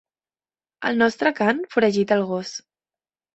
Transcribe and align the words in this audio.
El 0.89 0.97
nostre 1.01 1.33
cant 1.41 1.61
foragita 1.75 2.17
el 2.19 2.25
gos. 2.33 2.55